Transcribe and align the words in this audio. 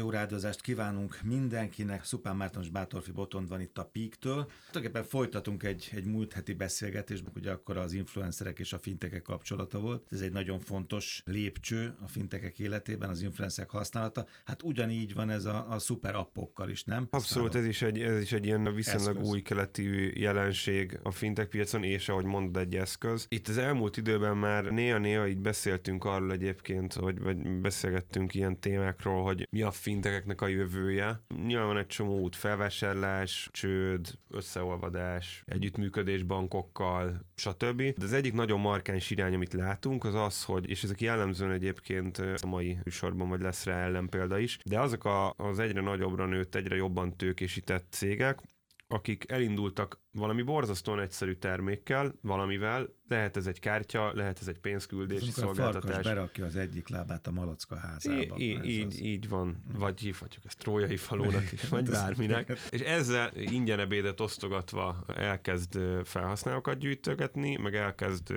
Jó 0.00 0.10
rádozást 0.10 0.60
kívánunk 0.60 1.18
mindenkinek. 1.24 2.04
Szupán 2.04 2.36
Mártonos 2.36 2.68
Bátorfi 2.68 3.10
Botond 3.10 3.48
van 3.48 3.60
itt 3.60 3.78
a 3.78 3.84
Píktől. 3.84 4.50
Tulajdonképpen 4.70 5.08
folytatunk 5.08 5.62
egy, 5.62 5.90
egy 5.94 6.04
múlt 6.04 6.32
heti 6.32 6.52
beszélgetést, 6.52 7.24
ugye 7.36 7.50
akkor 7.50 7.76
az 7.76 7.92
influencerek 7.92 8.58
és 8.58 8.72
a 8.72 8.78
fintekek 8.78 9.22
kapcsolata 9.22 9.80
volt. 9.80 10.06
Ez 10.10 10.20
egy 10.20 10.32
nagyon 10.32 10.60
fontos 10.60 11.22
lépcső 11.24 11.94
a 12.02 12.08
fintekek 12.08 12.58
életében, 12.58 13.10
az 13.10 13.22
influencerek 13.22 13.70
használata. 13.70 14.26
Hát 14.44 14.62
ugyanígy 14.62 15.14
van 15.14 15.30
ez 15.30 15.44
a, 15.44 15.66
a 15.70 15.78
szuper 15.78 16.14
appokkal 16.14 16.70
is, 16.70 16.84
nem? 16.84 17.06
Abszolút, 17.10 17.54
ez 17.54 17.64
is 17.64 17.82
egy, 17.82 18.00
ez 18.00 18.20
is 18.20 18.32
egy 18.32 18.44
ilyen 18.44 18.74
viszonylag 18.74 19.16
eszköz. 19.16 19.28
új 19.28 19.42
keletű 19.42 20.12
jelenség 20.14 20.98
a 21.02 21.10
fintek 21.10 21.48
piacon, 21.48 21.82
és 21.82 22.08
ahogy 22.08 22.24
mondod, 22.24 22.56
egy 22.62 22.74
eszköz. 22.74 23.26
Itt 23.28 23.48
az 23.48 23.58
elmúlt 23.58 23.96
időben 23.96 24.36
már 24.36 24.64
néha-néha 24.64 25.26
így 25.26 25.40
beszéltünk 25.40 26.04
arról 26.04 26.32
egyébként, 26.32 26.94
hogy 26.94 27.20
vagy 27.20 27.60
beszélgettünk 27.60 28.34
ilyen 28.34 28.60
témákról, 28.60 29.22
hogy 29.22 29.48
mi 29.50 29.62
a 29.62 29.70
fintekeknek 29.86 30.40
a 30.40 30.46
jövője. 30.46 31.20
Nyilván 31.46 31.66
van 31.66 31.78
egy 31.78 31.86
csomó 31.86 32.18
út, 32.18 32.36
felvásárlás, 32.36 33.48
csőd, 33.52 34.18
összeolvadás, 34.30 35.42
együttműködés 35.44 36.22
bankokkal, 36.22 37.20
stb. 37.34 37.82
De 37.82 38.04
az 38.04 38.12
egyik 38.12 38.32
nagyon 38.32 38.60
markáns 38.60 39.10
irány, 39.10 39.34
amit 39.34 39.52
látunk, 39.52 40.04
az 40.04 40.14
az, 40.14 40.44
hogy, 40.44 40.68
és 40.68 40.82
ezek 40.82 41.00
jellemzően 41.00 41.50
egyébként 41.50 42.18
a 42.18 42.46
mai 42.46 42.78
műsorban 42.84 43.28
vagy 43.28 43.40
lesz 43.40 43.64
rá 43.64 43.84
ellenpélda 43.84 44.38
is, 44.38 44.58
de 44.64 44.80
azok 44.80 45.04
a, 45.04 45.32
az 45.36 45.58
egyre 45.58 45.80
nagyobbra 45.80 46.26
nőtt, 46.26 46.54
egyre 46.54 46.76
jobban 46.76 47.16
tőkésített 47.16 47.86
cégek, 47.90 48.40
akik 48.88 49.30
elindultak 49.30 50.00
valami 50.16 50.42
borzasztóan 50.42 51.00
egyszerű 51.00 51.32
termékkel, 51.32 52.14
valamivel, 52.20 52.88
lehet 53.08 53.36
ez 53.36 53.46
egy 53.46 53.60
kártya, 53.60 54.12
lehet 54.14 54.38
ez 54.40 54.48
egy 54.48 54.58
pénzküldési 54.58 55.30
szolgáltatás. 55.30 55.98
A 55.98 56.02
berakja 56.02 56.44
az 56.44 56.56
egyik 56.56 56.88
lábát 56.88 57.26
a 57.26 57.30
malacka 57.30 57.76
házába. 57.76 58.36
I- 58.36 58.60
így, 58.64 58.86
az... 58.86 59.00
így 59.00 59.28
van, 59.28 59.62
vagy 59.78 60.00
hívhatjuk 60.00 60.44
ezt 60.44 60.58
trójai 60.58 60.96
falónak 60.96 61.52
is, 61.52 61.68
vagy 61.68 61.90
bárminek. 61.90 62.58
És 62.70 62.80
ezzel 62.80 63.30
ingyen 63.34 63.78
ebédet 63.78 64.20
osztogatva 64.20 65.04
elkezd 65.16 65.78
felhasználókat 66.04 66.78
gyűjtögetni, 66.78 67.56
meg 67.56 67.74
elkezd 67.74 68.32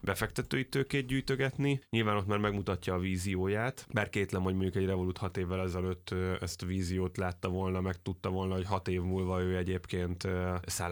befektetői 0.00 0.68
tőkét 0.68 1.06
gyűjtögetni. 1.06 1.82
Nyilván 1.90 2.16
ott 2.16 2.26
már 2.26 2.38
megmutatja 2.38 2.94
a 2.94 2.98
vízióját, 2.98 3.86
bár 3.92 4.08
kétlem, 4.08 4.42
hogy 4.42 4.54
mondjuk 4.54 4.76
egy 4.76 4.86
Revolut 4.86 5.18
hat 5.18 5.36
évvel 5.36 5.60
ezelőtt 5.60 6.14
ezt 6.40 6.62
a 6.62 6.66
víziót 6.66 7.16
látta 7.16 7.48
volna, 7.48 7.80
meg 7.80 8.02
tudta 8.02 8.30
volna, 8.30 8.54
hogy 8.54 8.66
hat 8.66 8.88
év 8.88 9.02
múlva 9.02 9.40
ő 9.40 9.56
egyébként 9.56 10.28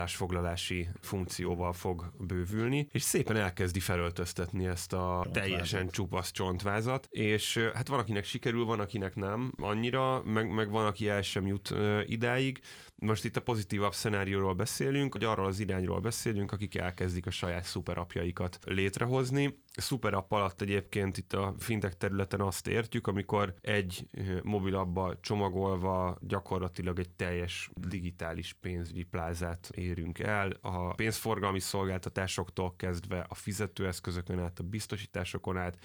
szállásfoglalási 0.01 0.89
funkcióval 1.01 1.73
fog 1.73 2.13
bővülni, 2.19 2.89
és 2.93 3.03
szépen 3.03 3.37
elkezdi 3.37 3.81
felöltöztetni 3.81 4.67
ezt 4.67 4.93
a 4.93 5.27
teljesen 5.33 5.89
csupasz 5.89 6.31
csontvázat, 6.31 7.07
és 7.11 7.71
hát 7.75 7.89
van, 7.89 7.99
akinek 7.99 8.25
sikerül, 8.25 8.65
van, 8.65 8.81
akinek 8.81 9.15
nem 9.15 9.53
annyira, 9.57 10.23
meg, 10.23 10.51
meg 10.51 10.71
van, 10.71 10.87
aki 10.87 11.09
el 11.09 11.23
sem 11.23 11.47
jut 11.47 11.75
idáig. 12.07 12.61
Most 13.01 13.25
itt 13.25 13.37
a 13.37 13.43
pozitívabb 13.43 13.95
szenárióról 13.95 14.55
beszélünk, 14.55 15.13
hogy 15.13 15.25
arról 15.25 15.47
az 15.47 15.61
irányról 15.61 16.01
beszélünk, 16.01 16.53
akik 16.53 16.75
elkezdik 16.75 17.27
a 17.27 17.31
saját 17.31 17.65
szuperapjaikat 17.65 18.59
létrehozni, 18.65 19.59
Superapp 19.77 20.33
alatt 20.33 20.61
egyébként 20.61 21.17
itt 21.17 21.33
a 21.33 21.55
fintech 21.59 21.97
területen 21.97 22.41
azt 22.41 22.67
értjük, 22.67 23.07
amikor 23.07 23.55
egy 23.61 24.07
mobilabba 24.43 25.19
csomagolva 25.21 26.19
gyakorlatilag 26.21 26.99
egy 26.99 27.11
teljes 27.11 27.71
digitális 27.75 28.53
pénzügyi 28.61 29.03
plázát 29.03 29.71
érünk 29.75 30.19
el. 30.19 30.53
A 30.61 30.95
pénzforgalmi 30.95 31.61
szolgáltatásoktól 31.61 32.77
kezdve 32.77 33.27
a 33.29 33.35
fizetőeszközökön 33.35 34.39
át, 34.39 34.59
a 34.59 34.63
biztosításokon 34.63 35.57
át, 35.57 35.79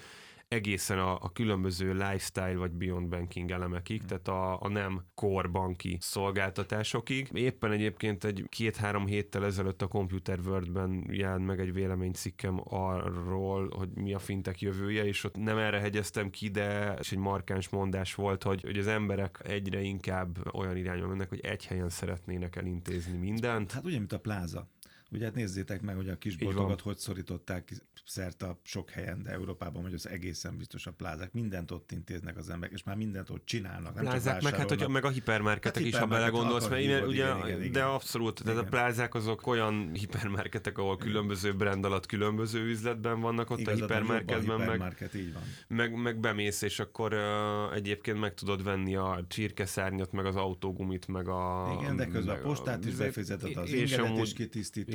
egészen 0.48 0.98
a, 0.98 1.18
a 1.20 1.32
különböző 1.32 1.92
lifestyle 1.92 2.56
vagy 2.56 2.70
beyond 2.70 3.08
banking 3.08 3.50
elemekig, 3.50 3.98
hmm. 3.98 4.06
tehát 4.06 4.28
a, 4.28 4.60
a 4.60 4.68
nem 4.68 5.04
core 5.14 5.48
banki 5.48 5.98
szolgáltatásokig. 6.00 7.28
Éppen 7.32 7.72
egyébként 7.72 8.24
egy 8.24 8.44
két-három 8.48 9.06
héttel 9.06 9.44
ezelőtt 9.44 9.82
a 9.82 9.86
Computer 9.86 10.38
World-ben 10.44 11.06
jelent 11.10 11.46
meg 11.46 11.60
egy 11.60 11.72
véleménycikkem 11.72 12.60
arról, 12.64 13.70
hogy 13.76 13.88
mi 13.94 14.14
a 14.14 14.18
fintek 14.18 14.60
jövője, 14.60 15.04
és 15.04 15.24
ott 15.24 15.36
nem 15.36 15.58
erre 15.58 15.80
hegyeztem 15.80 16.30
ki, 16.30 16.48
de 16.48 16.96
és 17.00 17.12
egy 17.12 17.18
markáns 17.18 17.68
mondás 17.68 18.14
volt, 18.14 18.42
hogy, 18.42 18.62
hogy 18.62 18.78
az 18.78 18.86
emberek 18.86 19.40
egyre 19.44 19.80
inkább 19.80 20.54
olyan 20.54 20.76
irányba 20.76 21.06
mennek, 21.06 21.28
hogy 21.28 21.40
egy 21.40 21.66
helyen 21.66 21.88
szeretnének 21.88 22.56
elintézni 22.56 23.16
mindent. 23.16 23.72
Hát 23.72 23.84
ugye, 23.84 23.98
mint 23.98 24.12
a 24.12 24.20
pláza. 24.20 24.68
Ugye 25.10 25.24
hát 25.24 25.34
nézzétek 25.34 25.82
meg, 25.82 25.96
hogy 25.96 26.08
a 26.08 26.18
kisboltokat 26.18 26.80
hogy 26.80 26.96
szorították 26.96 27.72
szerte 28.04 28.58
sok 28.62 28.90
helyen, 28.90 29.22
de 29.22 29.30
Európában, 29.30 29.82
hogy 29.82 29.94
az 29.94 30.08
egészen 30.08 30.56
biztos 30.56 30.86
a 30.86 30.92
plázák. 30.92 31.32
Mindent 31.32 31.70
ott 31.70 31.92
intéznek 31.92 32.36
az 32.36 32.50
emberek, 32.50 32.74
és 32.74 32.82
már 32.82 32.96
mindent 32.96 33.30
ott 33.30 33.44
csinálnak. 33.44 33.94
Nem 33.94 34.04
plázák, 34.04 34.42
meg, 34.42 34.54
hát, 34.54 34.68
hogy 34.68 34.88
meg 34.88 35.04
a 35.04 35.08
hipermarketek 35.08 35.82
hát 35.82 35.92
is, 35.92 35.98
ha 35.98 36.06
belegondolsz, 36.06 36.68
mert 36.68 36.82
igen, 36.82 37.02
ugye, 37.02 37.34
igen, 37.36 37.60
igen, 37.60 37.72
de 37.72 37.82
abszolút, 37.82 38.40
igen. 38.40 38.52
tehát 38.52 38.66
a 38.66 38.70
plázák 38.70 39.14
azok 39.14 39.46
olyan 39.46 39.90
hipermarketek, 39.94 40.78
ahol 40.78 40.96
különböző 40.96 41.54
brand 41.54 41.84
alatt 41.84 42.06
különböző 42.06 42.64
üzletben 42.64 43.20
vannak, 43.20 43.50
ott 43.50 43.58
Igazad, 43.58 43.80
a 43.80 43.82
hipermarketben, 43.82 44.58
meg, 44.58 45.10
így 45.14 45.32
van. 45.32 45.42
Meg, 45.68 45.94
meg 46.02 46.20
bemész, 46.20 46.62
és 46.62 46.78
akkor 46.78 47.12
uh, 47.12 47.74
egyébként 47.74 48.20
meg 48.20 48.34
tudod 48.34 48.64
venni 48.64 48.96
a 48.96 49.24
csirkeszárnyat, 49.28 50.12
meg 50.12 50.26
az 50.26 50.36
autógumit, 50.36 51.08
meg 51.08 51.28
a... 51.28 51.76
Igen, 51.80 51.96
de 51.96 52.06
közben 52.06 52.36
a 52.36 52.40
postát 52.40 52.84
is 52.84 52.94
befizeted, 52.94 53.56
az 53.56 53.72
ingedet 53.72 54.18
is 54.18 54.32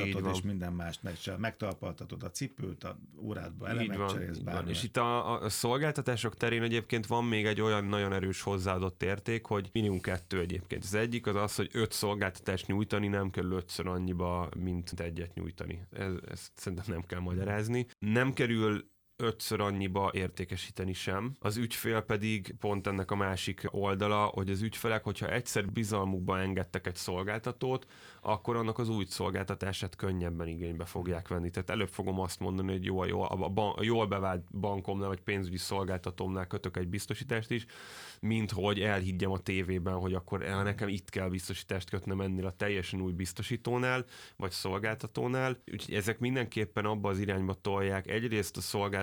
kitisztítatod, 0.03 0.35
és 0.35 0.41
minden 0.41 0.73
mást 0.73 1.03
meg, 1.03 1.16
megtalpaltatod 1.38 2.23
a 2.23 2.31
cipőt, 2.31 2.84
a 2.84 2.97
órádba 3.22 3.67
elemet 3.67 4.09
cserélsz 4.09 4.38
bármi. 4.38 4.69
És 4.69 4.84
itt 4.84 4.97
a, 4.97 5.41
a 5.41 5.50
szolgáltatások 5.50 6.35
terén 6.35 6.62
egyébként 6.62 7.06
van 7.06 7.25
még 7.25 7.45
egy 7.45 7.62
olyan 7.62 7.85
nagyon 7.85 8.13
erős 8.13 8.41
hozzáadott 8.41 9.03
érték, 9.03 9.45
hogy 9.45 9.69
minimum 9.73 10.00
kettő 10.01 10.40
egyébként. 10.40 10.84
Az 10.84 10.94
egyik 10.94 11.28
az 11.28 11.35
az, 11.35 11.56
hogy 11.56 11.69
öt 11.73 11.91
szolgáltatást 11.91 12.67
nyújtani 12.67 13.07
nem 13.07 13.29
kell 13.29 13.51
ötször 13.51 13.88
annyiba, 13.88 14.50
mint 14.57 15.00
egyet 15.00 15.34
nyújtani. 15.34 15.88
Ez, 15.91 16.13
ezt 16.31 16.51
szerintem 16.56 16.85
nem 16.88 17.06
kell 17.06 17.19
magyarázni. 17.19 17.88
Nem 18.00 18.34
kerül 18.34 18.90
ötször 19.21 19.61
annyiba 19.61 20.11
értékesíteni 20.13 20.93
sem. 20.93 21.35
Az 21.39 21.57
ügyfél 21.57 22.01
pedig 22.01 22.55
pont 22.59 22.87
ennek 22.87 23.11
a 23.11 23.15
másik 23.15 23.67
oldala, 23.71 24.25
hogy 24.25 24.49
az 24.49 24.61
ügyfelek, 24.61 25.03
hogyha 25.03 25.31
egyszer 25.31 25.65
bizalmukba 25.65 26.39
engedtek 26.39 26.87
egy 26.87 26.95
szolgáltatót, 26.95 27.85
akkor 28.21 28.55
annak 28.55 28.79
az 28.79 28.89
új 28.89 29.05
szolgáltatását 29.07 29.95
könnyebben 29.95 30.47
igénybe 30.47 30.85
fogják 30.85 31.27
venni. 31.27 31.49
Tehát 31.49 31.69
előbb 31.69 31.89
fogom 31.89 32.19
azt 32.19 32.39
mondani, 32.39 32.71
hogy 32.71 32.85
jó, 32.85 33.03
jó, 33.03 33.21
a, 33.21 33.51
a, 33.55 33.73
a 33.77 33.83
jól 33.83 34.07
bevált 34.07 34.43
bankomnál 34.59 35.07
vagy 35.07 35.21
pénzügyi 35.21 35.57
szolgáltatómnál 35.57 36.47
kötök 36.47 36.77
egy 36.77 36.87
biztosítást 36.87 37.51
is, 37.51 37.65
mint 38.19 38.51
hogy 38.51 38.79
elhiggyem 38.79 39.31
a 39.31 39.39
tévében, 39.39 39.93
hogy 39.93 40.13
akkor 40.13 40.39
nekem 40.39 40.87
itt 40.87 41.09
kell 41.09 41.29
biztosítást 41.29 41.89
kötnem 41.89 42.21
ennél 42.21 42.45
a 42.45 42.51
teljesen 42.51 43.01
új 43.01 43.11
biztosítónál, 43.11 44.05
vagy 44.35 44.51
szolgáltatónál. 44.51 45.57
Úgyhogy 45.71 45.95
ezek 45.95 46.19
mindenképpen 46.19 46.85
abba 46.85 47.09
az 47.09 47.19
irányba 47.19 47.53
tolják 47.53 48.09
egyrészt 48.09 48.57
a 48.57 48.61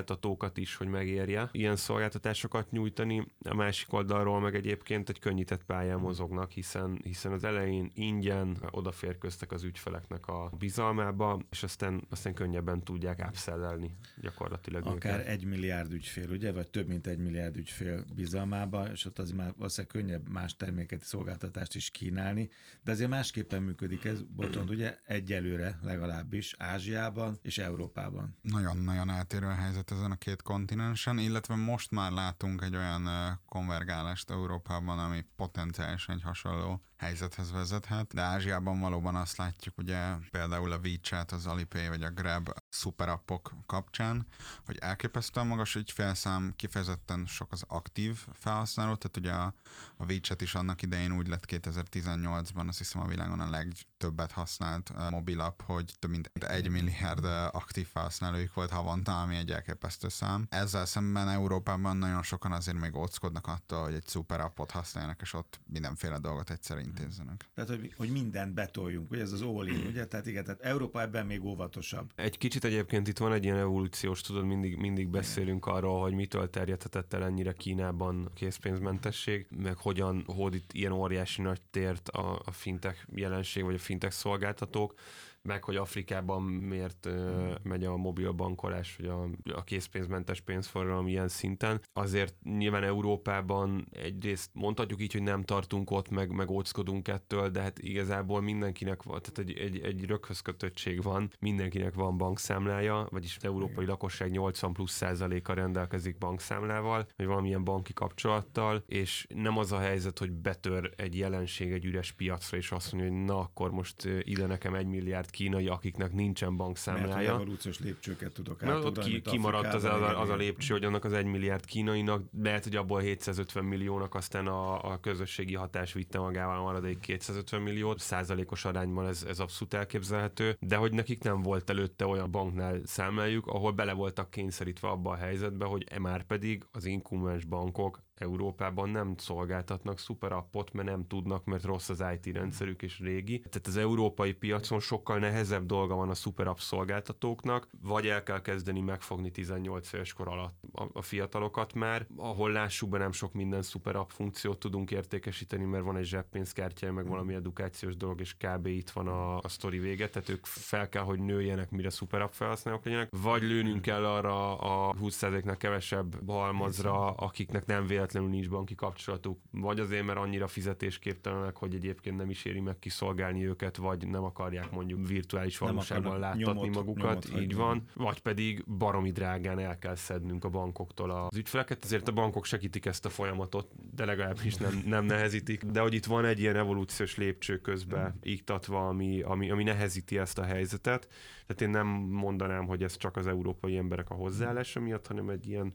szolgáltatókat 0.08 0.56
is, 0.56 0.74
hogy 0.74 0.86
megérje 0.86 1.48
ilyen 1.52 1.76
szolgáltatásokat 1.76 2.70
nyújtani, 2.70 3.26
a 3.44 3.54
másik 3.54 3.92
oldalról 3.92 4.40
meg 4.40 4.54
egyébként 4.54 5.08
egy 5.08 5.18
könnyített 5.18 5.64
pályán 5.64 5.98
mozognak, 5.98 6.50
hiszen, 6.50 7.00
hiszen 7.04 7.32
az 7.32 7.44
elején 7.44 7.90
ingyen 7.94 8.56
odaférköztek 8.70 9.52
az 9.52 9.62
ügyfeleknek 9.62 10.26
a 10.26 10.50
bizalmába, 10.58 11.40
és 11.50 11.62
aztán, 11.62 12.06
aztán 12.10 12.34
könnyebben 12.34 12.82
tudják 12.82 13.20
ápszellelni 13.20 13.96
gyakorlatilag 14.20 14.86
Akár 14.86 15.18
őket. 15.18 15.26
egy 15.26 15.44
milliárd 15.44 15.92
ügyfél, 15.92 16.30
ugye, 16.30 16.52
vagy 16.52 16.68
több 16.68 16.88
mint 16.88 17.06
egy 17.06 17.18
milliárd 17.18 17.56
ügyfél 17.56 18.04
bizalmába, 18.14 18.90
és 18.90 19.04
ott 19.04 19.18
az 19.18 19.30
már 19.30 19.52
valószínűleg 19.56 19.96
könnyebb 19.96 20.28
más 20.28 20.56
terméket, 20.56 21.02
szolgáltatást 21.02 21.74
is 21.74 21.90
kínálni, 21.90 22.50
de 22.82 22.90
azért 22.92 23.10
másképpen 23.10 23.62
működik 23.62 24.04
ez, 24.04 24.22
Botond, 24.22 24.70
ugye 24.70 24.98
egyelőre 25.06 25.78
legalábbis 25.82 26.54
Ázsiában 26.58 27.38
és 27.42 27.58
Európában. 27.58 28.36
Nagyon-nagyon 28.42 29.10
eltérő 29.10 29.46
a 29.46 29.54
helyzet 29.54 29.90
ezen 29.98 30.10
a 30.10 30.16
két 30.16 30.42
kontinensen, 30.42 31.18
illetve 31.18 31.54
most 31.54 31.90
már 31.90 32.12
látunk 32.12 32.62
egy 32.62 32.76
olyan 32.76 33.08
konvergálást 33.48 34.30
Európában, 34.30 34.98
ami 34.98 35.24
potenciálisan 35.36 36.14
egy 36.14 36.22
hasonló 36.22 36.82
helyzethez 36.96 37.52
vezethet, 37.52 38.14
de 38.14 38.20
Ázsiában 38.20 38.80
valóban 38.80 39.14
azt 39.14 39.36
látjuk, 39.36 39.78
ugye 39.78 40.14
például 40.30 40.72
a 40.72 40.80
WeChat, 40.82 41.32
az 41.32 41.46
Alipay 41.46 41.88
vagy 41.88 42.02
a 42.02 42.10
Grab 42.10 42.48
szuperappok 42.68 43.52
kapcsán, 43.66 44.26
hogy 44.66 44.76
elképesztően 44.76 45.46
magas 45.46 45.74
ügyfélszám, 45.74 46.52
kifejezetten 46.56 47.26
sok 47.26 47.52
az 47.52 47.64
aktív 47.68 48.16
felhasználó, 48.32 48.94
tehát 48.94 49.16
ugye 49.16 49.32
a, 49.32 49.54
a 49.96 50.04
WeChat 50.04 50.40
is 50.40 50.54
annak 50.54 50.82
idején 50.82 51.12
úgy 51.12 51.28
lett 51.28 51.44
2018-ban, 51.46 52.68
azt 52.68 52.78
hiszem 52.78 53.00
a 53.02 53.06
világon 53.06 53.40
a 53.40 53.50
legtöbbet 53.50 54.32
használt 54.32 55.10
mobilap, 55.10 55.62
hogy 55.62 55.94
több 55.98 56.10
mint 56.10 56.30
egy 56.34 56.68
milliárd 56.68 57.24
aktív 57.50 57.86
felhasználójuk 57.86 58.54
volt 58.54 58.70
havonta, 58.70 59.20
ami 59.20 59.36
egy 59.36 59.50
elképesztő 59.50 60.08
szám. 60.08 60.46
Ezzel 60.50 60.86
szemben 60.86 61.28
Európában 61.28 61.96
nagyon 61.96 62.22
sokan 62.22 62.52
azért 62.52 62.78
még 62.78 62.96
óckodnak 62.96 63.46
attól, 63.46 63.82
hogy 63.82 63.94
egy 63.94 64.06
szuperappot 64.06 64.70
használjanak, 64.70 65.20
és 65.20 65.34
ott 65.34 65.60
mindenféle 65.66 66.18
dolgot 66.18 66.50
egyszerre 66.50 66.80
intézzenek. 66.80 67.48
Tehát, 67.54 67.70
hogy, 67.70 67.94
hogy 67.96 68.10
mindent 68.10 68.54
betoljunk, 68.54 69.10
ugye 69.10 69.22
ez 69.22 69.32
az 69.32 69.42
all 69.42 69.68
ugye? 69.68 70.06
Tehát 70.06 70.26
igen, 70.26 70.44
tehát 70.44 70.60
Európa 70.60 71.00
ebben 71.00 71.26
még 71.26 71.44
óvatosabb. 71.44 72.12
Egy 72.14 72.38
kicsit 72.38 72.57
kicsit 72.58 72.76
egyébként 72.76 73.08
itt 73.08 73.18
van 73.18 73.32
egy 73.32 73.44
ilyen 73.44 73.56
evolúciós, 73.56 74.20
tudod, 74.20 74.44
mindig, 74.44 74.76
mindig 74.76 75.08
beszélünk 75.08 75.66
arról, 75.66 76.00
hogy 76.00 76.12
mitől 76.12 76.50
terjedhetett 76.50 77.12
el 77.12 77.24
ennyire 77.24 77.52
Kínában 77.52 78.24
a 78.24 78.32
készpénzmentesség, 78.34 79.46
meg 79.50 79.76
hogyan 79.76 80.24
hódít 80.26 80.72
ilyen 80.72 80.92
óriási 80.92 81.42
nagy 81.42 81.60
tért 81.70 82.08
a, 82.08 82.42
a 82.44 82.50
fintech 82.50 82.98
jelenség, 83.14 83.64
vagy 83.64 83.74
a 83.74 83.78
fintech 83.78 84.14
szolgáltatók 84.14 84.94
meg 85.42 85.64
hogy 85.64 85.76
Afrikában 85.76 86.42
miért 86.42 87.06
uh, 87.06 87.54
megy 87.62 87.84
a 87.84 87.96
mobil 87.96 88.32
bankolás, 88.32 88.96
vagy 88.96 89.06
a, 89.06 89.28
a 89.54 89.64
készpénzmentes 89.64 90.40
pénzforgalom 90.40 91.08
ilyen 91.08 91.28
szinten. 91.28 91.80
Azért 91.92 92.34
nyilván 92.42 92.84
Európában 92.84 93.88
egyrészt 93.92 94.50
mondhatjuk 94.52 95.02
így, 95.02 95.12
hogy 95.12 95.22
nem 95.22 95.42
tartunk 95.42 95.90
ott, 95.90 96.10
meg, 96.10 96.30
meg 96.30 96.50
óckodunk 96.50 97.08
ettől, 97.08 97.48
de 97.48 97.60
hát 97.60 97.78
igazából 97.78 98.40
mindenkinek 98.40 99.02
van, 99.02 99.20
tehát 99.22 99.50
egy, 99.50 99.58
egy, 99.58 99.80
egy 99.80 100.04
röghöz 100.04 100.40
kötöttség 100.40 101.02
van, 101.02 101.30
mindenkinek 101.38 101.94
van 101.94 102.16
bankszámlája, 102.16 103.06
vagyis 103.10 103.36
az 103.36 103.44
európai 103.44 103.86
lakosság 103.86 104.30
80 104.30 104.72
plusz 104.72 104.92
százaléka 104.92 105.54
rendelkezik 105.54 106.18
bankszámlával, 106.18 107.06
vagy 107.16 107.26
valamilyen 107.26 107.64
banki 107.64 107.92
kapcsolattal, 107.92 108.82
és 108.86 109.26
nem 109.34 109.58
az 109.58 109.72
a 109.72 109.78
helyzet, 109.78 110.18
hogy 110.18 110.32
betör 110.32 110.92
egy 110.96 111.16
jelenség 111.16 111.72
egy 111.72 111.84
üres 111.84 112.12
piacra, 112.12 112.56
és 112.56 112.70
azt 112.70 112.92
mondja, 112.92 113.10
hogy 113.10 113.24
na 113.24 113.38
akkor 113.38 113.70
most 113.70 114.08
ide 114.22 114.46
nekem 114.46 114.74
egy 114.74 114.86
milliárd 114.86 115.27
kínai, 115.30 115.66
akiknek 115.66 116.12
nincsen 116.12 116.56
bankszámlája. 116.56 117.14
Mert 117.14 117.28
evolúciós 117.28 117.78
lépcsőket 117.78 118.32
tudok 118.32 118.60
Mert 118.60 118.84
ott 118.84 118.98
ki, 118.98 119.20
kimaradt 119.20 119.74
az, 119.74 119.84
az, 119.84 120.00
a, 120.00 120.20
az 120.20 120.28
a 120.28 120.36
lépcső, 120.36 120.74
hogy 120.74 120.84
annak 120.84 121.04
az 121.04 121.12
egy 121.12 121.24
milliárd 121.24 121.64
kínainak, 121.64 122.22
lehet, 122.42 122.64
hogy 122.64 122.76
abból 122.76 123.00
750 123.00 123.64
milliónak 123.64 124.14
aztán 124.14 124.46
a, 124.46 124.92
a 124.92 125.00
közösségi 125.00 125.54
hatás 125.54 125.92
vitte 125.92 126.18
magával 126.18 126.58
a 126.58 126.62
maradék 126.62 126.98
250 127.00 127.60
milliót, 127.60 127.98
százalékos 127.98 128.64
arányban 128.64 129.06
ez, 129.06 129.24
ez 129.28 129.40
abszolút 129.40 129.74
elképzelhető, 129.74 130.56
de 130.60 130.76
hogy 130.76 130.92
nekik 130.92 131.22
nem 131.22 131.42
volt 131.42 131.70
előtte 131.70 132.06
olyan 132.06 132.30
banknál 132.30 132.80
számlájuk, 132.84 133.46
ahol 133.46 133.72
bele 133.72 133.92
voltak 133.92 134.30
kényszerítve 134.30 134.88
abba 134.88 135.10
a 135.10 135.16
helyzetbe, 135.16 135.64
hogy 135.64 135.86
e 135.90 135.98
már 135.98 136.22
pedig 136.22 136.64
az 136.72 136.84
inkumbens 136.84 137.44
bankok 137.44 138.06
Európában 138.18 138.88
nem 138.88 139.14
szolgáltatnak 139.16 139.98
szuperappot, 139.98 140.72
mert 140.72 140.88
nem 140.88 141.06
tudnak, 141.06 141.44
mert 141.44 141.64
rossz 141.64 141.88
az 141.88 142.04
IT 142.14 142.34
rendszerük 142.34 142.82
és 142.82 142.98
régi. 142.98 143.38
Tehát 143.38 143.66
az 143.66 143.76
európai 143.76 144.32
piacon 144.32 144.80
sokkal 144.80 145.18
nehezebb 145.18 145.66
dolga 145.66 145.94
van 145.94 146.10
a 146.10 146.14
szuperapp 146.14 146.56
szolgáltatóknak, 146.56 147.68
vagy 147.82 148.06
el 148.06 148.22
kell 148.22 148.40
kezdeni 148.40 148.80
megfogni 148.80 149.30
18 149.30 149.92
éves 149.92 150.12
kor 150.12 150.28
alatt 150.28 150.54
a, 150.92 151.02
fiatalokat 151.02 151.74
már, 151.74 152.06
ahol 152.16 152.50
lássuk 152.50 152.88
be 152.88 152.98
nem 152.98 153.12
sok 153.12 153.32
minden 153.32 153.62
szuperapp 153.62 154.08
funkciót 154.08 154.58
tudunk 154.58 154.90
értékesíteni, 154.90 155.64
mert 155.64 155.84
van 155.84 155.96
egy 155.96 156.04
zseppénzkártya, 156.04 156.92
meg 156.92 157.08
valami 157.08 157.34
edukációs 157.34 157.96
dolog, 157.96 158.20
és 158.20 158.36
kb. 158.36 158.66
itt 158.66 158.90
van 158.90 159.08
a, 159.08 159.38
a 159.38 159.48
sztori 159.48 159.78
vége, 159.78 160.08
tehát 160.08 160.28
ők 160.28 160.46
fel 160.46 160.88
kell, 160.88 161.02
hogy 161.02 161.18
nőjenek, 161.18 161.70
mire 161.70 161.90
szuperapp 161.90 162.32
felhasználók 162.32 162.84
legyenek, 162.84 163.08
vagy 163.22 163.42
lőnünk 163.42 163.82
kell 163.82 164.06
arra 164.06 164.58
a 164.58 164.94
20%-nál 164.94 165.56
kevesebb 165.56 166.30
halmazra, 166.30 167.10
akiknek 167.10 167.66
nem 167.66 167.86
véletlenül 167.86 168.07
véletlenül 168.12 168.28
nincs 168.28 168.50
banki 168.50 168.74
kapcsolatuk, 168.74 169.38
vagy 169.50 169.80
azért, 169.80 170.04
mert 170.04 170.18
annyira 170.18 170.46
fizetésképtelenek, 170.46 171.56
hogy 171.56 171.74
egyébként 171.74 172.16
nem 172.16 172.30
is 172.30 172.44
éri 172.44 172.60
meg 172.60 172.78
kiszolgálni 172.78 173.46
őket, 173.46 173.76
vagy 173.76 174.08
nem 174.08 174.24
akarják 174.24 174.70
mondjuk 174.70 175.06
virtuális 175.06 175.58
valóságban 175.58 176.18
láttatni 176.18 176.44
nyomot, 176.44 176.74
magukat, 176.74 177.28
nyomot 177.28 177.42
így 177.42 177.54
van, 177.54 177.84
vagy 177.94 178.20
pedig 178.20 178.64
baromi 178.66 179.10
drágán 179.10 179.58
el 179.58 179.78
kell 179.78 179.94
szednünk 179.94 180.44
a 180.44 180.48
bankoktól 180.48 181.10
az 181.10 181.36
ügyfeleket, 181.36 181.84
ezért 181.84 182.08
a 182.08 182.12
bankok 182.12 182.44
segítik 182.44 182.86
ezt 182.86 183.04
a 183.04 183.08
folyamatot, 183.08 183.70
de 183.94 184.04
legalábbis 184.04 184.54
nem, 184.54 184.82
nem 184.86 185.04
nehezítik, 185.04 185.64
de 185.64 185.80
hogy 185.80 185.94
itt 185.94 186.06
van 186.06 186.24
egy 186.24 186.40
ilyen 186.40 186.56
evolúciós 186.56 187.16
lépcső 187.16 187.60
közben 187.60 188.18
iktatva, 188.22 188.88
ami, 188.88 189.20
ami, 189.20 189.50
ami 189.50 189.62
nehezíti 189.62 190.18
ezt 190.18 190.38
a 190.38 190.44
helyzetet, 190.44 191.08
tehát 191.48 191.62
én 191.62 191.70
nem 191.70 191.86
mondanám, 191.96 192.66
hogy 192.66 192.82
ez 192.82 192.96
csak 192.96 193.16
az 193.16 193.26
európai 193.26 193.76
emberek 193.76 194.10
a 194.10 194.14
hozzáállása 194.14 194.80
miatt, 194.80 195.06
hanem 195.06 195.28
egy 195.28 195.46
ilyen 195.48 195.72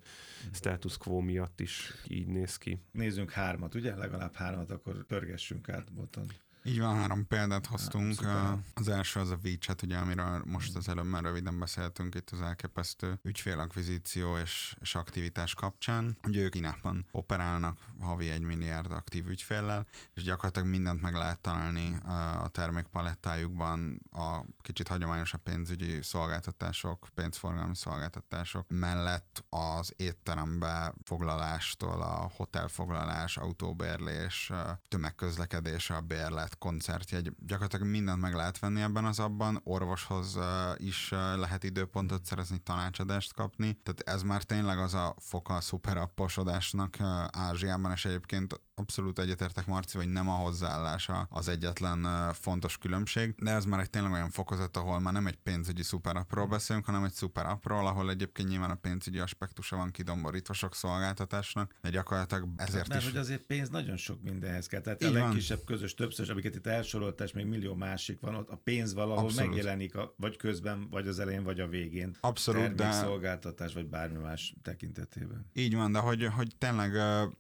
status 0.52 0.98
quo 0.98 1.20
miatt 1.20 1.60
is 1.60 1.94
így 2.08 2.28
néz 2.28 2.58
ki. 2.58 2.80
Nézzünk 2.92 3.32
hármat, 3.32 3.76
ugye? 3.76 3.96
Legalább 3.96 4.34
hármat, 4.34 4.72
akkor 4.72 5.06
pörgessünk 5.06 5.70
át 5.70 5.94
boton. 5.94 6.26
Így 6.66 6.80
van, 6.80 6.96
három 6.96 7.28
példát 7.28 7.66
hoztunk. 7.66 8.22
Hát, 8.22 8.58
az 8.74 8.88
első 8.88 9.20
az 9.20 9.30
a 9.30 9.38
WeChat, 9.44 9.82
ugye, 9.82 9.98
amiről 9.98 10.42
most 10.46 10.76
az 10.76 10.90
előbb 10.90 11.06
már 11.06 11.24
röviden 11.24 11.60
beszéltünk 11.60 12.16
itt 12.16 12.30
az 12.30 12.42
elképesztő 12.42 13.20
ügyfélakvizíció 13.24 14.38
és, 14.38 14.76
és 14.82 14.96
aktivitás 14.96 15.54
kapcsán. 15.54 16.18
Ugye 16.28 16.42
ők 16.42 16.52
Kínában 16.52 17.06
operálnak 17.12 17.78
havi 18.00 18.30
egy 18.30 18.42
milliárd 18.42 18.92
aktív 18.92 19.28
ügyféllel, 19.28 19.88
és 20.14 20.24
gyakorlatilag 20.24 20.68
mindent 20.68 21.02
meg 21.02 21.14
lehet 21.14 21.40
találni 21.40 21.98
a 22.44 22.48
termékpalettájukban, 22.48 24.02
a 24.12 24.40
kicsit 24.62 24.88
hagyományosabb 24.88 25.42
pénzügyi 25.42 26.02
szolgáltatások, 26.02 27.08
pénzforgalmi 27.14 27.76
szolgáltatások 27.76 28.66
mellett 28.70 29.44
az 29.50 29.94
étterembe 29.96 30.94
foglalástól 31.04 32.02
a 32.02 32.32
hotelfoglalás, 32.36 33.38
autóbérlés, 33.38 34.52
tömegközlekedés, 34.88 35.90
a 35.90 36.02
bérlet, 36.02 36.53
koncertjegy, 36.58 37.32
gyakorlatilag 37.46 37.88
mindent 37.88 38.22
meg 38.22 38.34
lehet 38.34 38.60
venni 38.60 38.82
ebben 38.82 39.06
az 39.06 39.20
abban, 39.20 39.62
orvoshoz 39.64 40.40
is 40.78 41.10
lehet 41.36 41.64
időpontot 41.64 42.26
szerezni, 42.26 42.58
tanácsadást 42.58 43.34
kapni, 43.34 43.80
tehát 43.84 44.16
ez 44.16 44.24
már 44.24 44.44
tényleg 44.44 44.78
az 44.78 44.94
a 44.94 45.16
foka 45.20 45.56
a 45.56 45.62
szuperapposodásnak 45.62 46.98
Ázsiában, 47.32 47.92
és 47.92 48.06
egyébként 48.06 48.62
abszolút 48.76 49.20
egyetértek 49.20 49.66
Marci, 49.66 49.98
hogy 49.98 50.10
nem 50.10 50.30
a 50.30 50.34
hozzáállása 50.34 51.28
az 51.30 51.48
egyetlen 51.48 52.34
fontos 52.34 52.78
különbség, 52.78 53.36
de 53.38 53.52
ez 53.52 53.66
már 53.66 53.80
egy 53.80 53.90
tényleg 53.90 54.12
olyan 54.12 54.30
fokozat, 54.30 54.78
ahol 54.78 55.00
már 55.00 55.14
nem 55.14 55.28
egy 55.28 55.36
pénzügyi 55.36 55.84
szuperapról 55.84 56.48
beszélünk, 56.48 56.86
hanem 56.86 57.04
egy 57.04 57.12
szuperapról, 57.14 57.88
ahol 57.88 58.10
egyébként 58.10 58.50
nyilván 58.50 58.70
a 58.70 58.76
pénzügyi 58.76 59.20
aspektusa 59.20 59.76
van 59.76 59.92
kidomborítva 59.92 60.54
sok 60.54 60.76
szolgáltatásnak, 60.76 61.76
de 61.82 61.90
gyakorlatilag 61.90 62.48
ezért 62.56 62.88
Mert 62.88 63.02
is. 63.02 63.08
hogy 63.08 63.18
azért 63.18 63.42
pénz 63.42 63.70
nagyon 63.70 63.98
sok 63.98 64.22
mindenhez 64.22 64.68
kell. 64.68 64.82
Tehát 64.82 65.04
Így 65.04 65.10
a 65.10 65.14
legkisebb 65.14 65.58
van. 65.58 65.66
közös 65.66 65.94
többször, 65.94 66.30
amiket 66.30 66.56
itt 66.56 66.68
elsoroltál, 66.68 67.28
és 67.28 67.34
még 67.34 67.46
millió 67.46 67.76
másik 67.76 68.20
van, 68.20 68.36
ott 68.36 68.50
a 68.50 68.56
pénz 68.64 68.94
valahol 68.94 69.24
Abszolút. 69.24 69.50
megjelenik, 69.50 69.96
a, 69.96 70.14
vagy 70.18 70.38
közben, 70.38 70.88
vagy 70.90 71.08
az 71.08 71.20
elején, 71.20 71.44
vagy 71.44 71.60
a 71.60 71.68
végén. 71.68 72.18
Abszolút, 72.20 72.76
de... 72.76 72.92
szolgáltatás, 72.92 73.74
vagy 73.74 73.86
bármi 73.88 74.18
más 74.18 74.56
tekintetében. 74.62 75.46
Így 75.54 75.76
van, 75.76 75.92
de 75.92 76.00
hogy, 76.00 76.26
hogy 76.26 76.56
tényleg 76.58 76.92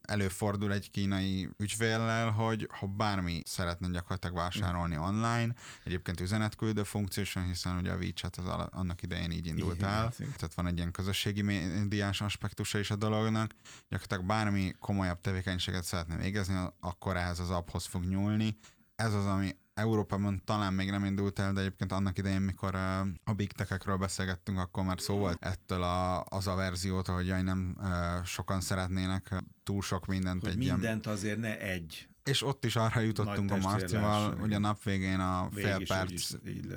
előfordul 0.02 0.74
egy 0.74 0.92
kínai 0.92 1.22
kínai 1.34 1.50
ügyféllel, 1.58 2.30
hogy 2.32 2.70
ha 2.80 2.88
bármi 2.88 3.42
szeretne 3.46 3.88
gyakorlatilag 3.90 4.36
vásárolni 4.36 4.98
online, 4.98 5.54
egyébként 5.84 6.20
üzenetküldő 6.20 6.84
funkciósan, 6.84 7.44
hiszen 7.44 7.78
ugye 7.78 7.92
a 7.92 7.96
WeChat 7.96 8.36
az 8.36 8.46
annak 8.72 9.02
idején 9.02 9.32
így 9.32 9.48
indult 9.48 9.76
Igen, 9.76 9.90
el, 9.90 10.14
tehát 10.18 10.54
van 10.56 10.68
egy 10.68 10.78
ilyen 10.78 10.92
közösségi 10.92 11.42
médiás 11.42 12.22
aspektusa 12.22 12.80
is 12.80 12.92
a 12.92 12.96
dolognak, 12.96 13.52
gyakorlatilag 13.90 14.26
bármi 14.26 14.74
komolyabb 14.80 15.22
tevékenységet 15.22 15.84
szeretne 15.84 16.18
végezni, 16.18 16.56
akkor 16.80 17.18
ehhez 17.18 17.40
az 17.40 17.50
apphoz 17.50 17.86
fog 17.86 18.04
nyúlni. 18.04 18.58
Ez 18.96 19.14
az, 19.14 19.26
ami 19.26 19.56
Európában 19.74 20.42
talán 20.46 20.74
még 20.74 20.90
nem 20.90 21.06
indult 21.06 21.40
el, 21.40 21.54
de 21.54 21.60
egyébként 21.60 21.92
annak 21.92 22.18
idején, 22.18 22.42
mikor 22.42 22.76
a 23.24 23.34
big 23.36 23.52
tech 23.52 23.98
beszélgettünk, 23.98 24.58
akkor 24.58 24.84
már 24.84 25.02
szó 25.02 25.18
volt 25.18 25.46
ettől 25.46 25.84
a, 25.84 26.24
az 26.24 26.48
a 26.48 26.56
verziót, 26.56 27.08
hogy 27.08 27.28
jaj, 27.28 27.42
nem 27.42 27.78
sokan 28.26 28.62
szeretnének 28.62 29.44
túl 29.64 29.82
sok 29.82 30.06
mindent. 30.06 30.42
Hogy 30.42 30.52
egy 30.52 30.58
mindent 30.58 31.06
ilyen... 31.06 31.16
azért 31.16 31.40
ne 31.40 31.60
egy 31.60 32.08
és 32.24 32.44
ott 32.44 32.66
is 32.66 32.76
arra 32.76 33.00
jutottunk 33.00 33.52
a 33.52 33.58
Marcival, 33.58 34.36
hogy 34.36 34.54
a 34.54 34.60
nap 34.60 34.84
végén 34.84 35.20
a 35.20 35.50
fél 35.52 35.86
perc 35.88 36.32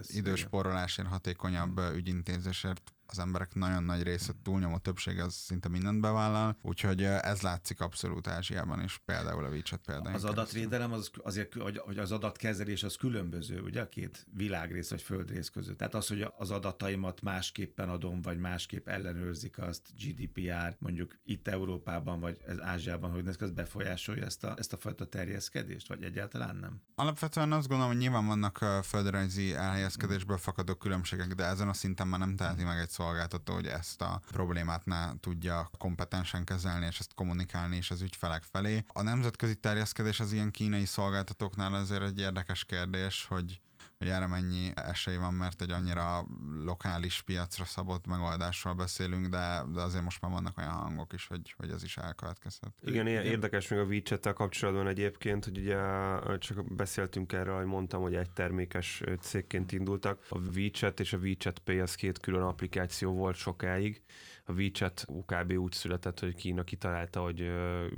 idősporolásért, 0.06 1.08
hatékonyabb 1.08 1.80
ügyintézésért 1.94 2.95
az 3.06 3.18
emberek 3.18 3.54
nagyon 3.54 3.84
nagy 3.84 4.02
része, 4.02 4.32
túlnyomó 4.42 4.78
többsége 4.78 5.24
az 5.24 5.34
szinte 5.34 5.68
mindent 5.68 6.00
bevállal, 6.00 6.58
úgyhogy 6.62 7.02
ez 7.02 7.40
látszik 7.40 7.80
abszolút 7.80 8.26
Ázsiában 8.26 8.82
is, 8.82 9.00
például 9.04 9.44
a 9.44 9.48
WeChat 9.48 9.80
például. 9.80 10.14
Az 10.14 10.24
adatvédelem 10.24 10.92
az 10.92 11.10
azért, 11.22 11.54
hogy 11.54 11.98
az 11.98 12.12
adatkezelés 12.12 12.82
az 12.82 12.96
különböző, 12.96 13.60
ugye 13.60 13.80
a 13.80 13.88
két 13.88 14.26
világrész 14.32 14.90
vagy 14.90 15.02
földrész 15.02 15.48
között. 15.48 15.78
Tehát 15.78 15.94
az, 15.94 16.08
hogy 16.08 16.26
az 16.36 16.50
adataimat 16.50 17.20
másképpen 17.22 17.88
adom, 17.88 18.22
vagy 18.22 18.38
másképp 18.38 18.88
ellenőrzik 18.88 19.58
azt 19.58 19.88
GDPR, 19.98 20.76
mondjuk 20.78 21.18
itt 21.24 21.48
Európában, 21.48 22.20
vagy 22.20 22.38
ez 22.46 22.60
Ázsiában, 22.60 23.10
hogy 23.10 23.26
ez 23.26 23.50
befolyásolja 23.50 24.24
ezt 24.24 24.44
a, 24.44 24.54
ezt 24.58 24.72
a 24.72 24.76
fajta 24.76 25.04
terjeszkedést, 25.04 25.88
vagy 25.88 26.02
egyáltalán 26.02 26.56
nem? 26.56 26.80
Alapvetően 26.94 27.52
azt 27.52 27.68
gondolom, 27.68 27.92
hogy 27.92 28.00
nyilván 28.00 28.26
vannak 28.26 28.64
földrajzi 28.84 29.54
elhelyezkedésből 29.54 30.38
fakadó 30.38 30.74
különbségek, 30.74 31.34
de 31.34 31.44
ezen 31.44 31.68
a 31.68 31.72
szinten 31.72 32.08
már 32.08 32.18
nem 32.18 32.36
teheti 32.36 32.64
meg 32.64 32.78
egy 32.78 32.90
szolgáltató, 32.96 33.54
hogy 33.54 33.66
ezt 33.66 34.02
a 34.02 34.20
problémát 34.32 34.84
ne 34.84 35.18
tudja 35.20 35.70
kompetensen 35.78 36.44
kezelni, 36.44 36.86
és 36.86 36.98
ezt 36.98 37.14
kommunikálni 37.14 37.76
is 37.76 37.90
az 37.90 38.02
ügyfelek 38.02 38.42
felé. 38.42 38.84
A 38.92 39.02
nemzetközi 39.02 39.54
terjeszkedés 39.54 40.20
az 40.20 40.32
ilyen 40.32 40.50
kínai 40.50 40.84
szolgáltatóknál 40.84 41.74
azért 41.74 42.02
egy 42.02 42.18
érdekes 42.18 42.64
kérdés, 42.64 43.26
hogy 43.28 43.60
hogy 43.98 44.08
erre 44.08 44.26
mennyi 44.26 44.70
esély 44.74 45.16
van, 45.16 45.34
mert 45.34 45.62
egy 45.62 45.70
annyira 45.70 46.26
lokális 46.64 47.22
piacra 47.22 47.64
szabott 47.64 48.06
megoldásról 48.06 48.74
beszélünk, 48.74 49.26
de, 49.26 49.62
de 49.74 49.80
azért 49.80 50.04
most 50.04 50.20
már 50.20 50.30
vannak 50.30 50.58
olyan 50.58 50.70
hangok 50.70 51.12
is, 51.12 51.26
hogy, 51.26 51.54
hogy 51.56 51.70
ez 51.70 51.82
is 51.82 51.96
elkövetkezhet. 51.96 52.72
Igen, 52.82 53.06
ilyen 53.06 53.24
érdekes 53.24 53.68
még 53.68 53.78
a 53.78 53.84
WeChat-tel 53.84 54.32
kapcsolatban 54.32 54.86
egyébként, 54.86 55.44
hogy 55.44 55.58
ugye 55.58 55.78
csak 56.38 56.74
beszéltünk 56.74 57.32
erről, 57.32 57.56
hogy 57.56 57.66
mondtam, 57.66 58.02
hogy 58.02 58.14
egy 58.14 58.30
termékes 58.30 59.02
cégként 59.20 59.72
indultak. 59.72 60.26
A 60.28 60.38
WeChat 60.38 61.00
és 61.00 61.12
a 61.12 61.18
WeChat 61.18 61.58
Pay 61.58 61.78
az 61.78 61.94
két 61.94 62.20
külön 62.20 62.42
applikáció 62.42 63.12
volt 63.12 63.36
sokáig, 63.36 64.02
a 64.48 64.52
WeChat 64.52 65.06
kb. 65.26 65.52
úgy 65.52 65.72
született, 65.72 66.20
hogy 66.20 66.34
Kína 66.34 66.62
kitalálta, 66.62 67.20
hogy 67.20 67.52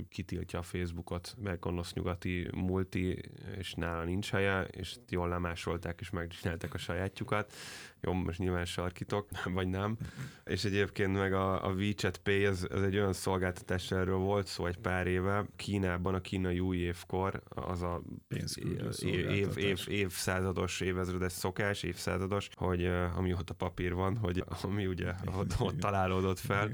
kitiltja 0.09 0.59
a 0.59 0.61
Facebookot, 0.63 1.35
meg 1.41 1.59
gonosz 1.59 1.93
nyugati 1.93 2.47
multi, 2.55 3.21
és 3.57 3.73
nála 3.73 4.03
nincs 4.03 4.29
helye, 4.29 4.63
és 4.63 4.95
jól 5.09 5.29
lemásolták, 5.29 5.99
és 5.99 6.09
megcsinálták 6.09 6.73
a 6.73 6.77
sajátjukat. 6.77 7.53
Jó, 8.01 8.13
most 8.13 8.39
nyilván 8.39 8.65
sarkitok, 8.65 9.29
vagy 9.55 9.67
nem. 9.67 9.97
És 10.45 10.63
egyébként 10.63 11.13
meg 11.13 11.33
a, 11.33 11.65
a 11.65 11.71
WeChat 11.71 12.17
Pay, 12.17 12.45
ez, 12.45 12.67
ez 12.71 12.81
egy 12.81 12.95
olyan 12.95 13.13
szolgáltatás, 13.13 13.91
erről 13.91 14.17
volt 14.17 14.47
szó 14.47 14.65
egy 14.65 14.77
pár 14.77 15.07
éve. 15.07 15.45
Kínában 15.55 16.13
a 16.13 16.21
kínai 16.21 16.59
új 16.59 16.77
évkor, 16.77 17.41
az 17.49 17.81
a 17.81 18.01
év, 18.27 19.25
év, 19.29 19.57
év, 19.57 19.85
évszázados, 19.87 20.81
évezredes 20.81 21.31
szokás, 21.31 21.83
évszázados, 21.83 22.49
hogy 22.55 22.85
amióta 23.15 23.53
papír 23.53 23.93
van, 23.93 24.17
hogy 24.17 24.43
ami 24.61 24.85
ugye 24.85 25.13
ott, 25.37 25.59
ott 25.59 25.77
találódott 25.79 26.39
fel, 26.39 26.71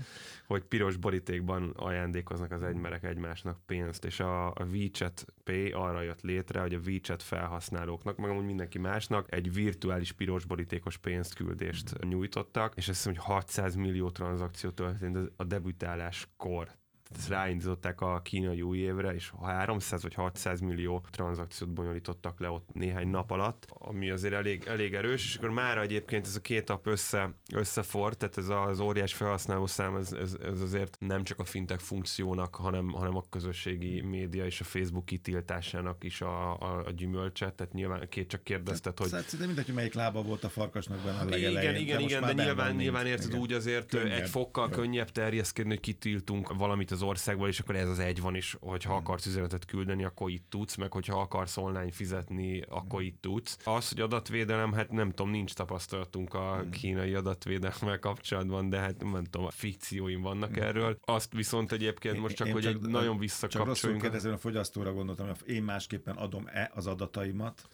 hogy 0.47 0.63
piros 0.63 0.97
borítékban 0.97 1.73
ajándékoznak 1.75 2.51
az 2.51 2.63
egymerek 2.63 3.03
egymásnak 3.03 3.59
pénzt, 3.65 4.05
és 4.05 4.19
a, 4.19 4.47
a 4.47 4.65
WeChat 4.71 5.25
Pay 5.43 5.71
arra 5.71 6.01
jött 6.01 6.21
létre, 6.21 6.59
hogy 6.59 6.73
a 6.73 6.79
WeChat 6.85 7.23
felhasználóknak, 7.23 8.17
meg 8.17 8.29
amúgy 8.29 8.45
mindenki 8.45 8.79
másnak 8.79 9.33
egy 9.33 9.53
virtuális 9.53 10.11
piros 10.11 10.45
borítékos 10.45 10.97
pénzküldést 11.15 12.03
nyújtottak, 12.03 12.75
és 12.75 12.87
azt 12.87 12.97
hiszem, 12.97 13.13
hogy 13.13 13.23
600 13.23 13.75
millió 13.75 14.09
tranzakció 14.11 14.69
történt 14.69 15.31
a 15.35 15.43
debütáláskor 15.43 16.71
ráindították 17.29 18.01
a 18.01 18.21
kínai 18.21 18.61
új 18.61 18.77
évre, 18.77 19.13
és 19.13 19.31
300 19.41 20.01
vagy 20.01 20.13
600 20.13 20.59
millió 20.59 21.03
tranzakciót 21.11 21.69
bonyolítottak 21.69 22.39
le 22.39 22.49
ott 22.49 22.69
néhány 22.73 23.07
nap 23.07 23.31
alatt, 23.31 23.67
ami 23.69 24.09
azért 24.09 24.33
elég, 24.33 24.63
elég 24.67 24.93
erős, 24.93 25.25
és 25.25 25.35
akkor 25.35 25.49
már 25.49 25.77
egyébként 25.77 26.25
ez 26.25 26.35
a 26.35 26.41
két 26.41 26.67
nap 26.67 26.87
össze, 26.87 27.33
összefort, 27.53 28.17
tehát 28.17 28.37
ez 28.37 28.49
az 28.49 28.79
óriás 28.79 29.13
felhasználó 29.13 29.65
szám, 29.65 29.95
ez, 29.95 30.11
ez, 30.11 30.37
ez, 30.43 30.61
azért 30.61 30.97
nem 30.99 31.23
csak 31.23 31.39
a 31.39 31.43
fintech 31.43 31.81
funkciónak, 31.81 32.55
hanem, 32.55 32.89
hanem 32.89 33.15
a 33.15 33.23
közösségi 33.29 34.01
média 34.01 34.45
és 34.45 34.59
a 34.61 34.63
Facebook 34.63 35.05
kitiltásának 35.05 36.03
is 36.03 36.21
a, 36.21 36.59
a, 36.59 36.83
a 36.85 36.91
gyümölcse, 36.91 37.51
tehát 37.51 37.73
nyilván 37.73 38.09
két 38.09 38.27
csak 38.27 38.43
kérdezted, 38.43 38.97
hogy... 38.97 39.07
Szóval 39.07 39.25
szinte 39.25 39.45
mindegy, 39.45 39.65
hogy 39.65 39.75
melyik 39.75 39.93
lába 39.93 40.21
volt 40.21 40.43
a 40.43 40.49
farkasnak 40.49 40.99
benne 40.99 41.19
a 41.19 41.23
legelején. 41.23 41.59
Igen, 41.59 41.75
igen, 41.75 41.97
de 41.97 42.03
igen, 42.03 42.35
de 42.35 42.43
nyilván, 42.43 42.75
nyilván 42.75 43.05
érted 43.05 43.27
igen. 43.27 43.39
úgy 43.39 43.53
azért 43.53 43.89
könnyebb. 43.89 44.21
egy 44.21 44.29
fokkal 44.29 44.69
könnyebb 44.69 45.09
terjeszkedni, 45.09 45.69
hogy 45.69 45.79
kitiltunk 45.79 46.53
valamit 46.53 46.91
az 46.95 47.01
országból, 47.01 47.47
és 47.47 47.59
akkor 47.59 47.75
ez 47.75 47.89
az 47.89 47.99
egy 47.99 48.21
van 48.21 48.35
is, 48.35 48.57
hogy 48.59 48.83
ha 48.83 48.89
hmm. 48.89 48.99
akarsz 48.99 49.25
üzenetet 49.25 49.65
küldeni, 49.65 50.03
akkor 50.03 50.29
itt 50.29 50.45
tudsz, 50.49 50.75
meg 50.75 50.91
hogyha 50.91 51.19
akarsz 51.19 51.57
online 51.57 51.91
fizetni, 51.91 52.61
akkor 52.69 53.01
itt 53.01 53.21
tudsz. 53.21 53.57
Az, 53.63 53.89
hogy 53.89 53.99
adatvédelem, 53.99 54.73
hát 54.73 54.91
nem 54.91 55.09
tudom, 55.09 55.31
nincs 55.31 55.53
tapasztalatunk 55.53 56.33
a 56.33 56.55
hmm. 56.55 56.69
kínai 56.69 57.13
adatvédelemmel 57.13 57.99
kapcsolatban, 57.99 58.69
de 58.69 58.79
hát 58.79 59.03
nem 59.03 59.23
tudom, 59.23 59.47
a 59.47 59.51
fikcióim 59.51 60.21
vannak 60.21 60.53
hmm. 60.53 60.63
erről. 60.63 60.97
Azt 61.05 61.33
viszont 61.33 61.71
egyébként 61.71 62.19
most 62.19 62.35
csak, 62.35 62.47
én 62.47 62.53
hogy 62.53 62.63
csak, 62.63 62.87
nagyon 62.87 63.17
visszakapcsoljunk. 63.17 63.75
Csak 63.75 63.83
rosszul 63.83 64.01
kérdezem, 64.01 64.33
a 64.33 64.37
fogyasztóra 64.37 64.93
gondoltam, 64.93 65.27
hogy 65.27 65.49
én 65.49 65.63
másképpen 65.63 66.15
adom-e 66.15 66.71
az 66.73 66.87
adataimat, 66.87 67.69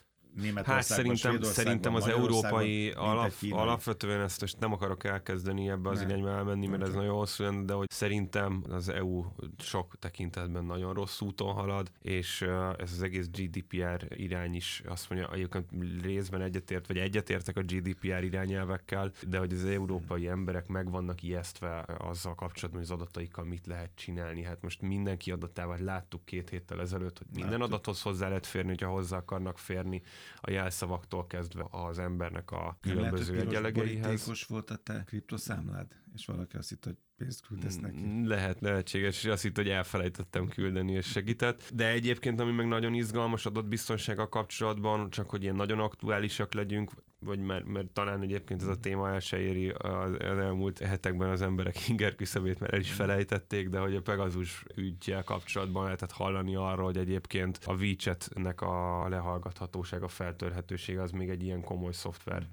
Hát 0.64 0.84
szerintem, 0.84 1.42
szerintem 1.42 1.96
az 1.96 2.08
európai 2.08 2.92
alap, 2.92 3.32
alapvetően 3.50 4.22
ezt 4.22 4.42
most 4.42 4.60
nem 4.60 4.74
akarok 4.74 5.04
elkezdeni 5.04 5.70
ebbe 5.70 5.90
az 5.90 6.02
irányba 6.02 6.30
elmenni, 6.30 6.68
mert 6.68 6.82
ez 6.84 6.94
nagyon 6.94 7.16
hosszú 7.16 7.44
lenne, 7.44 7.64
de 7.66 7.74
hogy 7.74 7.90
szerintem 7.90 8.64
az 8.70 8.90
EU 8.90 9.26
sok 9.58 9.96
tekintetben 10.00 10.66
nagyon 10.66 10.94
rossz 10.94 11.22
úton 11.22 11.54
halad, 11.54 11.92
és 12.02 12.42
ez 12.78 12.92
az 12.92 13.02
egész 13.02 13.30
GDPR 13.30 14.06
irány 14.10 14.56
is 14.56 14.82
azt 14.86 15.10
mondja, 15.10 15.34
egyébként 15.34 15.70
részben 16.02 16.42
egyetért, 16.42 16.88
vagy 16.88 16.98
egyetértek 16.98 17.58
a 17.58 17.62
GDPR 17.62 18.24
irányelvekkel, 18.24 19.12
de 19.28 19.38
hogy 19.38 19.54
az 19.54 19.66
európai 19.66 20.28
emberek 20.28 20.68
meg 20.68 20.92
vannak 20.92 21.24
ijesztve 21.24 21.86
azzal 21.98 22.36
kapcsolatban, 22.36 22.82
hogy 22.84 22.92
az 22.92 23.00
adataikkal 23.02 23.46
mit 23.46 23.68
lehet 23.68 23.92
csinálni. 23.96 24.44
Hát 24.44 24.62
most 24.62 24.82
mindenki 24.82 25.32
adatával 25.32 25.78
láttuk 25.78 26.26
két 26.26 26.50
héttel 26.50 26.82
ezelőtt, 26.82 27.18
hogy 27.18 27.28
minden 27.34 27.62
adathoz 27.62 28.02
hozzá 28.02 28.28
lehet 28.28 28.46
férni, 28.46 28.70
hogyha 28.70 28.90
hozzá 28.90 29.18
akarnak 29.18 29.58
férni 29.58 30.02
a 30.42 30.52
jelszavaktól 30.52 31.28
kezdve 31.28 31.66
az 31.70 32.00
embernek 32.00 32.52
a 32.52 32.78
különböző 32.82 33.40
egyenlegeihez. 33.40 34.46
volt 34.48 34.70
a 34.70 34.76
te 34.76 35.04
kriptoszámlád, 35.06 35.88
és 36.14 36.26
valaki 36.26 36.58
azt 36.58 36.70
hitt, 36.70 36.86
hogy 36.86 36.96
pénzt 37.18 37.48
küldesz 37.48 37.78
neki. 37.78 38.04
Mm, 38.06 38.28
lehet, 38.28 38.62
lehetséges, 38.62 39.24
és 39.24 39.30
azt 39.30 39.42
hitt, 39.42 39.56
hogy 39.56 39.70
elfelejtettem 39.70 40.48
küldeni, 40.48 40.92
és 40.92 41.06
segített. 41.06 41.70
De 41.74 41.88
egyébként, 41.88 42.40
ami 42.40 42.52
meg 42.52 42.68
nagyon 42.68 42.94
izgalmas 42.94 43.46
adatbiztonsággal 43.46 44.30
kapcsolatban, 44.30 45.10
csak 45.10 45.30
hogy 45.30 45.44
ilyen 45.44 45.56
nagyon 45.56 45.80
aktuálisak 45.80 46.54
legyünk, 46.54 46.92
vagy 47.26 47.40
mert, 47.40 47.66
mert 47.66 47.88
talán 47.88 48.22
egyébként 48.22 48.62
ez 48.62 48.68
a 48.68 48.80
téma 48.80 49.10
el 49.10 49.20
se 49.20 49.40
éri 49.40 49.70
az, 49.70 50.12
az 50.12 50.38
elmúlt 50.38 50.80
hetekben 50.80 51.30
az 51.30 51.42
emberek 51.42 51.76
inger 51.90 52.16
küszöbét, 52.16 52.60
mert 52.60 52.74
el 52.74 52.80
is 52.80 52.92
felejtették, 52.92 53.70
de 53.70 53.80
hogy 53.80 53.96
a 53.96 54.02
Pegasus 54.02 54.64
ügyjel 54.76 55.24
kapcsolatban 55.24 55.84
lehetett 55.84 56.12
hallani 56.12 56.56
arról, 56.56 56.86
hogy 56.86 56.98
egyébként 56.98 57.60
a 57.66 57.74
WeChat-nek 57.74 58.62
a 58.62 59.08
lehallgathatósága, 59.10 60.08
feltörhetősége 60.08 61.02
az 61.02 61.12
még 61.12 61.30
egy 61.30 61.44
ilyen 61.44 61.62
komoly 61.62 61.92
szoftver 61.92 62.48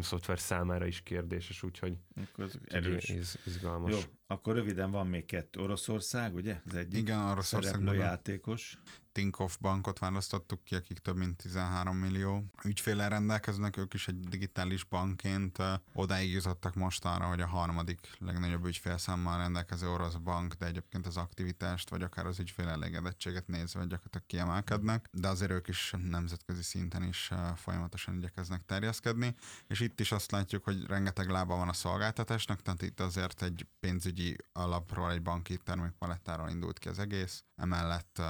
szoftver 0.00 0.38
számára 0.38 0.86
is 0.86 1.02
kérdéses, 1.02 1.62
úgyhogy 1.62 1.96
akkor 2.20 2.50
erős. 2.64 3.08
Iz, 3.08 3.38
izgalmas. 3.46 3.92
Jó, 3.92 3.98
akkor 4.26 4.54
röviden 4.54 4.90
van 4.90 5.06
még 5.06 5.24
kettő. 5.24 5.60
Oroszország, 5.60 6.34
ugye? 6.34 6.60
Az 6.66 6.74
egyik 6.74 7.00
Igen, 7.00 7.18
Oroszország 7.18 7.94
játékos. 7.94 8.78
Tinkoff 9.14 9.56
bankot 9.60 9.98
választottuk 9.98 10.64
ki, 10.64 10.74
akik 10.74 10.98
több 10.98 11.16
mint 11.16 11.36
13 11.36 11.96
millió 11.96 12.44
ügyféle 12.64 13.08
rendelkeznek, 13.08 13.76
ők 13.76 13.94
is 13.94 14.08
egy 14.08 14.20
digitális 14.20 14.84
bankként 14.84 15.58
odáig 15.92 16.32
jutottak 16.32 16.74
most 16.74 17.04
arra, 17.04 17.24
hogy 17.24 17.40
a 17.40 17.46
harmadik 17.46 18.00
legnagyobb 18.18 18.66
ügyfélszámmal 18.66 19.38
rendelkező 19.38 19.88
orosz 19.88 20.14
bank, 20.14 20.54
de 20.54 20.66
egyébként 20.66 21.06
az 21.06 21.16
aktivitást, 21.16 21.90
vagy 21.90 22.02
akár 22.02 22.26
az 22.26 22.38
ügyfél 22.38 22.68
elégedettséget 22.68 23.46
nézve 23.46 23.80
gyakorlatilag 23.80 24.26
kiemelkednek, 24.26 25.08
de 25.12 25.28
azért 25.28 25.50
ők 25.50 25.68
is 25.68 25.94
nemzetközi 26.08 26.62
szinten 26.62 27.02
is 27.02 27.30
folyamatosan 27.56 28.16
igyekeznek 28.16 28.62
terjeszkedni, 28.66 29.34
és 29.66 29.80
itt 29.80 30.00
is 30.00 30.12
azt 30.12 30.30
látjuk, 30.30 30.64
hogy 30.64 30.86
rengeteg 30.86 31.28
lába 31.28 31.56
van 31.56 31.68
a 31.68 31.72
szolgáltatásnak, 31.72 32.62
tehát 32.62 32.82
itt 32.82 33.00
azért 33.00 33.42
egy 33.42 33.66
pénzügyi 33.80 34.36
alapról, 34.52 35.12
egy 35.12 35.22
banki 35.22 35.56
termékpalettáról 35.56 36.48
indult 36.48 36.78
ki 36.78 36.88
az 36.88 36.98
egész, 36.98 37.44
emellett 37.56 38.22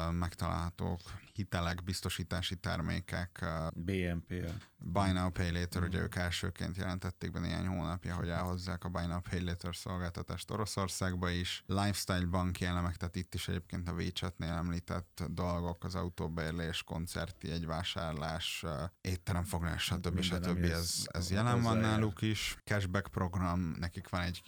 megtalálhatók 0.74 1.22
hitelek, 1.32 1.84
biztosítási 1.84 2.54
termékek. 2.56 3.44
BNP. 3.74 4.32
Buy 4.76 5.12
Now 5.12 5.30
Pay 5.30 5.50
Later, 5.50 5.82
mm. 5.82 5.84
ugye 5.84 6.00
ők 6.00 6.14
elsőként 6.14 6.76
jelentették 6.76 7.30
be 7.30 7.38
néhány 7.38 7.66
hónapja, 7.66 8.14
hogy 8.14 8.28
elhozzák 8.28 8.84
a 8.84 8.88
Buy 8.88 9.06
Now 9.06 9.20
Pay 9.20 9.44
Later 9.44 9.76
szolgáltatást 9.76 10.50
Oroszországba 10.50 11.30
is. 11.30 11.62
Lifestyle 11.66 12.26
banki 12.26 12.64
elemek, 12.64 12.96
tehát 12.96 13.16
itt 13.16 13.34
is 13.34 13.48
egyébként 13.48 13.88
a 13.88 13.92
WeChat-nél 13.92 14.52
említett 14.52 15.22
dolgok, 15.30 15.84
az 15.84 15.94
autóbeérlés, 15.94 16.82
koncerti 16.82 17.50
egyvásárlás, 17.50 18.64
étteremfoglás, 19.00 19.82
stb. 19.82 20.20
stb. 20.20 20.64
Ez, 20.64 21.06
ez 21.06 21.30
jelen 21.30 21.62
van 21.62 21.76
náluk 21.78 22.22
is. 22.22 22.56
Cashback 22.64 23.08
program, 23.08 23.60
nekik 23.60 24.08
van 24.08 24.20
egy, 24.20 24.42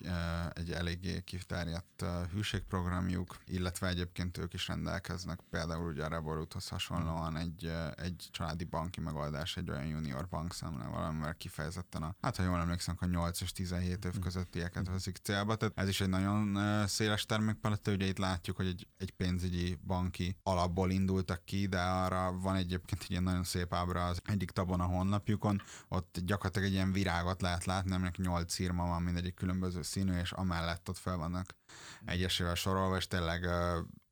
egy 0.52 0.72
eléggé 0.72 1.20
kiterjedt 1.20 2.04
hűségprogramjuk, 2.32 3.36
illetve 3.46 3.88
egyébként 3.88 4.38
ők 4.38 4.54
is 4.54 4.68
rendelkeznek 4.68 5.40
például 5.50 5.90
ugye 5.90 6.04
a 6.04 6.08
Revoluthoz 6.16 6.68
hasonlóan 6.68 7.36
egy, 7.36 7.72
egy 7.96 8.28
családi 8.30 8.64
banki 8.64 9.00
megoldás, 9.00 9.56
egy 9.56 9.70
olyan 9.70 9.86
junior 9.86 10.28
bankszámlával, 10.28 11.04
amivel 11.04 11.34
kifejezetten 11.34 12.02
a, 12.02 12.14
hát 12.20 12.36
ha 12.36 12.42
jól 12.42 12.60
emlékszem, 12.60 12.96
a 13.00 13.06
8 13.06 13.40
és 13.40 13.52
17 13.52 14.04
év 14.04 14.18
közöttieket 14.18 14.88
veszik 14.88 15.16
célba, 15.16 15.56
tehát 15.56 15.78
ez 15.78 15.88
is 15.88 16.00
egy 16.00 16.08
nagyon 16.08 16.58
széles 16.86 17.26
termékpaletta, 17.26 17.92
ugye 17.92 18.06
itt 18.06 18.18
látjuk, 18.18 18.56
hogy 18.56 18.66
egy, 18.66 18.86
egy 18.98 19.10
pénzügyi 19.10 19.78
banki 19.86 20.36
alapból 20.42 20.90
indultak 20.90 21.44
ki, 21.44 21.66
de 21.66 21.80
arra 21.80 22.32
van 22.38 22.56
egyébként 22.56 23.02
egy 23.02 23.10
ilyen 23.10 23.22
nagyon 23.22 23.44
szép 23.44 23.74
ábra 23.74 24.06
az 24.06 24.20
egyik 24.24 24.50
tabon 24.50 24.80
a 24.80 24.84
honlapjukon, 24.84 25.62
ott 25.88 26.18
gyakorlatilag 26.24 26.68
egy 26.68 26.74
ilyen 26.74 26.92
virágot 26.92 27.42
lehet 27.42 27.64
látni, 27.64 27.92
aminek 27.92 28.16
8 28.16 28.58
írma 28.58 28.86
van, 28.86 29.02
mindegyik 29.02 29.34
különböző 29.34 29.82
színű, 29.82 30.18
és 30.18 30.32
amellett 30.32 30.88
ott 30.88 30.98
fel 30.98 31.16
vannak 31.16 31.56
egyesével 32.04 32.54
sorolva, 32.54 32.96
és 32.96 33.06
tényleg 33.06 33.48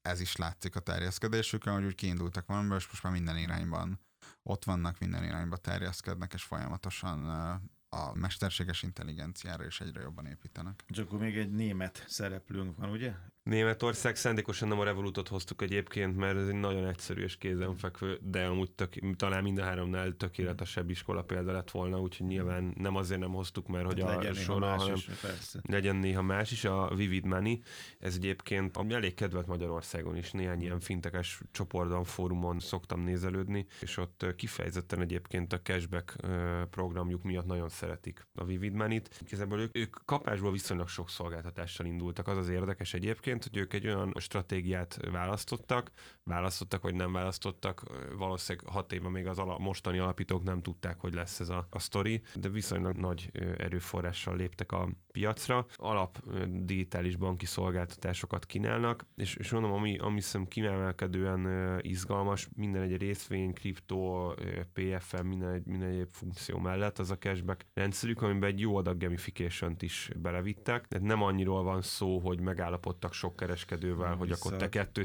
ez 0.05 0.21
is 0.21 0.37
látszik 0.37 0.77
a 0.77 0.81
terjeszkedésükön, 0.81 1.75
hogy 1.75 1.85
úgy 1.85 1.95
kiindultak 1.95 2.47
valamiből, 2.47 2.77
és 2.77 2.89
most 2.89 3.03
már 3.03 3.13
minden 3.13 3.37
irányban 3.37 4.01
ott 4.43 4.65
vannak, 4.65 4.99
minden 4.99 5.25
irányba 5.25 5.57
terjeszkednek, 5.57 6.33
és 6.33 6.43
folyamatosan 6.43 7.29
a 7.89 8.15
mesterséges 8.15 8.83
intelligenciára 8.83 9.65
is 9.65 9.81
egyre 9.81 10.01
jobban 10.01 10.27
építenek. 10.27 10.85
És 10.87 10.99
akkor 10.99 11.19
még 11.19 11.37
egy 11.37 11.51
német 11.51 12.05
szereplőnk 12.09 12.77
van, 12.77 12.91
ugye? 12.91 13.15
Németország 13.45 14.17
szándékosan 14.17 14.69
nem 14.69 14.79
a 14.79 14.85
Revolutot 14.85 15.29
hoztuk 15.29 15.63
egyébként, 15.63 16.17
mert 16.17 16.37
ez 16.37 16.49
egy 16.49 16.55
nagyon 16.55 16.87
egyszerű 16.87 17.23
és 17.23 17.37
kézenfekvő, 17.37 18.19
de 18.23 18.45
amúgy 18.45 18.71
tök, 18.71 19.17
talán 19.17 19.43
mind 19.43 19.59
a 19.59 19.63
háromnál 19.63 20.13
tökéletesebb 20.17 20.91
iskola 20.91 21.23
példa 21.23 21.53
lett 21.53 21.71
volna, 21.71 22.01
úgyhogy 22.01 22.27
nyilván 22.27 22.75
nem 22.77 22.97
azért 22.97 23.21
nem 23.21 23.33
hoztuk, 23.33 23.67
mert 23.67 23.87
hogy 23.87 24.01
Hát 24.01 24.11
a 24.11 24.15
legyen 24.17 24.33
néha 24.33 24.45
sora, 24.45 24.67
más 24.67 24.79
hanem 24.81 24.95
is, 24.95 25.05
persze. 25.05 25.61
legyen 25.63 25.97
néha 25.97 26.23
más 26.23 26.51
is, 26.51 26.65
a 26.65 26.95
Vivid 26.95 27.25
Money, 27.25 27.63
ez 27.99 28.15
egyébként 28.15 28.77
ami 28.77 28.95
elég 28.95 29.15
kedvelt 29.15 29.47
Magyarországon 29.47 30.17
is, 30.17 30.31
néhány 30.31 30.63
ilyen 30.63 30.81
fintekes 30.81 31.41
csoportban, 31.51 32.05
fórumon 32.05 32.59
szoktam 32.59 33.01
nézelődni, 33.01 33.67
és 33.81 33.97
ott 33.97 34.27
kifejezetten 34.37 35.01
egyébként 35.01 35.53
a 35.53 35.61
cashback 35.61 36.17
programjuk 36.71 37.23
miatt 37.23 37.47
nagyon 37.47 37.69
szeretik 37.69 38.27
a 38.35 38.45
Vivid 38.45 38.73
Money-t. 38.73 39.21
Igazából 39.27 39.61
ők, 39.61 39.77
ők 39.77 39.97
kapásból 40.05 40.53
viszonylag 40.53 40.89
sok 40.89 41.11
szolgáltatással 41.11 41.87
indultak. 41.87 42.29
Az 42.29 42.37
az 42.37 42.49
érdekes 42.49 42.95
egyébként, 42.95 43.33
hogy 43.43 43.57
ők 43.57 43.73
egy 43.73 43.87
olyan 43.87 44.13
stratégiát 44.19 44.99
választottak, 45.11 45.91
választottak 46.25 46.83
vagy 46.83 46.95
nem 46.95 47.13
választottak, 47.13 47.83
valószínűleg 48.17 48.69
hat 48.69 48.93
éve 48.93 49.09
még 49.09 49.27
az 49.27 49.39
ala, 49.39 49.59
mostani 49.59 49.99
alapítók 49.99 50.43
nem 50.43 50.63
tudták, 50.63 51.01
hogy 51.01 51.15
lesz 51.15 51.41
ez 51.41 51.49
a, 51.49 51.67
a 51.71 51.79
sztori, 51.79 52.23
de 52.35 52.49
viszonylag 52.49 52.97
nagy 52.97 53.31
erőforrással 53.59 54.37
léptek 54.37 54.73
a 54.73 54.89
piacra, 55.13 55.67
alap 55.77 56.23
digitális 56.49 57.17
banki 57.17 57.47
szolgáltatásokat 57.47 58.47
kínálnak, 58.47 59.07
és, 59.17 59.35
és 59.35 59.51
mondom, 59.51 59.73
ami, 59.73 59.99
ami 59.99 60.21
szerintem 60.21 60.53
kiemelkedően 60.53 61.79
izgalmas, 61.83 62.49
minden 62.57 62.83
egy 62.83 62.97
részvény, 62.97 63.53
kriptó, 63.53 64.35
PFM, 64.73 65.27
minden, 65.27 65.63
minden 65.65 65.89
egyéb 65.89 66.09
funkció 66.11 66.59
mellett 66.59 66.99
az 66.99 67.11
a 67.11 67.19
cashback 67.19 67.67
rendszerük, 67.75 68.23
amiben 68.23 68.51
egy 68.51 68.61
jó 68.61 68.77
adag 68.77 68.99
gamification-t 68.99 69.83
is 69.83 70.11
belevittek. 70.17 70.87
Tehát 70.87 71.07
nem 71.07 71.23
annyiról 71.23 71.63
van 71.63 71.83
szó, 71.83 72.19
hogy 72.19 72.41
megállapodtak 72.41 73.13
sok 73.25 73.37
kereskedővel, 73.37 74.15
hogy 74.15 74.31
akkor 74.31 74.57
te 74.57 74.69
2 74.69 75.03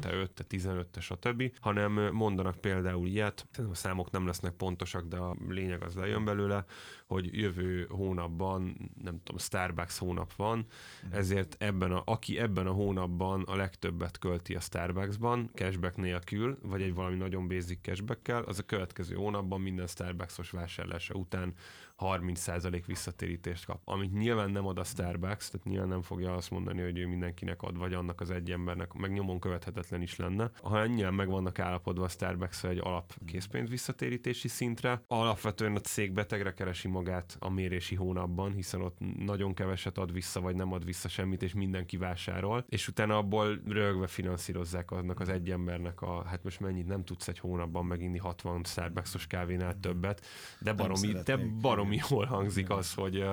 te 0.00 0.12
5, 0.12 0.30
te 0.30 0.44
15, 0.44 0.86
te 0.86 1.00
stb., 1.00 1.52
hanem 1.60 1.92
mondanak 2.12 2.60
például 2.60 3.06
ilyet, 3.06 3.46
a 3.70 3.74
számok 3.74 4.10
nem 4.10 4.26
lesznek 4.26 4.52
pontosak, 4.52 5.08
de 5.08 5.16
a 5.16 5.36
lényeg 5.48 5.82
az 5.82 5.94
lejön 5.94 6.24
belőle, 6.24 6.64
hogy 7.06 7.38
jövő 7.38 7.86
hónapban, 7.90 8.90
nem 9.02 9.20
tudom, 9.22 9.38
Starbucks 9.38 9.98
hónap 9.98 10.34
van, 10.34 10.66
ezért 11.10 11.56
ebben 11.58 11.92
a, 11.92 12.02
aki 12.04 12.38
ebben 12.38 12.66
a 12.66 12.72
hónapban 12.72 13.42
a 13.42 13.56
legtöbbet 13.56 14.18
költi 14.18 14.54
a 14.54 14.60
Starbucksban, 14.60 15.50
cashback 15.54 15.96
nélkül, 15.96 16.58
vagy 16.62 16.82
egy 16.82 16.94
valami 16.94 17.16
nagyon 17.16 17.48
basic 17.48 17.80
cashbackkel, 17.82 18.42
az 18.42 18.58
a 18.58 18.62
következő 18.62 19.14
hónapban 19.14 19.60
minden 19.60 19.86
Starbucksos 19.86 20.50
vásárlása 20.50 21.14
után 21.14 21.54
30% 22.00 22.82
visszatérítést 22.86 23.64
kap. 23.64 23.80
Amit 23.84 24.12
nyilván 24.12 24.50
nem 24.50 24.66
ad 24.66 24.78
a 24.78 24.84
Starbucks, 24.84 25.50
tehát 25.50 25.66
nyilván 25.66 25.88
nem 25.88 26.02
fogja 26.02 26.34
azt 26.34 26.50
mondani, 26.50 26.82
hogy 26.82 26.98
ő 26.98 27.06
mindenkinek 27.06 27.62
ad, 27.62 27.78
vagy 27.78 27.92
annak 27.92 28.20
az 28.20 28.30
egy 28.30 28.50
embernek, 28.50 28.92
meg 28.92 29.12
nyomon 29.12 29.40
követhetetlen 29.40 30.02
is 30.02 30.16
lenne. 30.16 30.50
Ha 30.62 30.80
ennyien 30.80 31.14
meg 31.14 31.28
vannak 31.28 31.58
állapodva 31.58 32.04
a 32.04 32.08
starbucks 32.08 32.64
egy 32.64 32.78
alap 32.78 33.14
készpénz 33.26 33.68
visszatérítési 33.68 34.48
szintre, 34.48 35.02
alapvetően 35.06 35.76
a 35.76 35.80
cég 35.80 36.12
betegre 36.12 36.54
keresi 36.54 36.88
magát 36.88 37.36
a 37.38 37.50
mérési 37.50 37.94
hónapban, 37.94 38.52
hiszen 38.52 38.80
ott 38.80 38.96
nagyon 39.18 39.54
keveset 39.54 39.98
ad 39.98 40.12
vissza, 40.12 40.40
vagy 40.40 40.54
nem 40.54 40.72
ad 40.72 40.84
vissza 40.84 41.08
semmit, 41.08 41.42
és 41.42 41.54
mindenki 41.54 41.96
vásárol, 41.96 42.64
és 42.68 42.88
utána 42.88 43.16
abból 43.16 43.60
rögve 43.68 44.06
finanszírozzák 44.06 44.90
annak 44.90 45.20
az 45.20 45.28
egy 45.28 45.50
embernek 45.50 46.02
a, 46.02 46.24
hát 46.24 46.44
most 46.44 46.60
mennyit 46.60 46.86
nem 46.86 47.04
tudsz 47.04 47.28
egy 47.28 47.38
hónapban 47.38 47.84
meginni 47.86 48.18
60 48.18 48.64
Starbucksos 48.64 49.26
kávénál 49.26 49.80
többet, 49.80 50.26
de 50.60 50.72
baromi, 50.72 51.12
de 51.12 51.22
szeretnék. 51.30 51.89
Baromi 51.90 52.00
jól 52.10 52.24
hangzik 52.24 52.70
az, 52.70 52.94
hogy, 52.94 53.24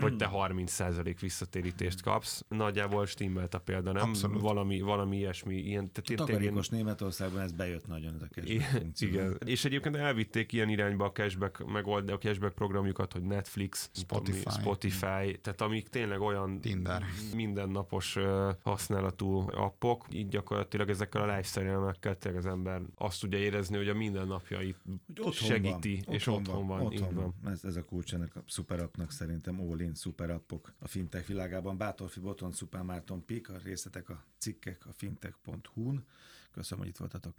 hogy 0.00 0.16
te 0.16 0.30
30% 0.32 1.16
visszatérítést 1.20 2.02
kapsz. 2.02 2.44
Nagyjából 2.48 3.06
stimmelt 3.06 3.54
a 3.54 3.58
példa, 3.58 3.92
nem? 3.92 4.08
Abszolút. 4.08 4.40
Valami, 4.40 4.80
valami 4.80 5.16
ilyesmi. 5.16 5.54
Ilyen, 5.54 5.92
tehát 5.92 6.10
ilyen- 6.10 6.26
Takarékos 6.26 6.68
Németországban 6.68 7.40
ez 7.40 7.52
bejött 7.52 7.86
nagyon 7.86 8.14
ez 8.14 8.22
a 8.22 8.26
cashback 8.34 9.00
igen. 9.00 9.38
És 9.44 9.64
egyébként 9.64 9.96
elvitték 9.96 10.52
ilyen 10.52 10.68
irányba 10.68 11.04
a 11.04 11.12
cashback 11.12 11.64
megold, 11.72 12.10
a 12.10 12.18
cashback 12.18 12.54
programjukat, 12.54 13.12
hogy 13.12 13.22
Netflix, 13.22 13.90
Spotify. 13.92 14.38
Spotify, 14.38 14.60
Spotify 14.60 15.38
tehát 15.40 15.60
amik 15.60 15.88
tényleg 15.88 16.20
olyan 16.20 16.60
Tinder. 16.60 17.02
mindennapos 17.34 18.18
használatú 18.62 19.50
appok, 19.50 20.06
így 20.12 20.28
gyakorlatilag 20.28 20.88
ezekkel 20.88 21.22
a 21.22 21.26
lifestyle 21.26 21.66
elemekkel 21.66 22.18
tényleg 22.18 22.40
az 22.44 22.50
ember 22.50 22.80
azt 22.94 23.20
tudja 23.20 23.38
érezni, 23.38 23.76
hogy 23.76 23.88
a 23.88 23.94
mindennapjait 23.94 24.76
Hogy 24.84 25.18
otthon 25.18 25.32
segíti, 25.32 26.02
van, 26.06 26.14
és 26.14 26.26
otthon 26.26 26.66
van, 26.66 26.80
Otthon 26.80 27.08
így 27.08 27.14
van. 27.14 27.34
Ez, 27.44 27.64
ez 27.64 27.76
a 27.76 27.84
kulcs 27.90 28.14
ennek 28.14 28.36
a 28.36 28.42
szuperappnak 28.46 29.10
szerintem, 29.10 29.60
all-in 29.60 29.94
szuperappok 29.94 30.72
a 30.78 30.88
fintech 30.88 31.26
világában. 31.26 31.76
Bátorfi 31.76 32.20
Boton, 32.20 32.52
Szupán 32.52 32.84
Márton 32.84 33.24
Pik, 33.24 33.48
a 33.48 33.58
részletek, 33.64 34.08
a 34.08 34.24
cikkek 34.38 34.86
a 34.86 34.92
fintech.hu-n. 34.92 36.04
Köszönöm, 36.50 36.84
hogy 36.84 36.92
itt 36.92 36.96
voltatok. 36.96 37.34